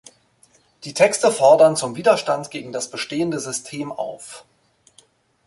Die 0.83 0.95
Texte 0.95 1.31
fordern 1.31 1.75
zum 1.75 1.95
Widerstand 1.95 2.49
gegen 2.49 2.71
das 2.71 2.89
bestehende 2.89 3.39
System 3.39 3.91
auf. 3.91 4.45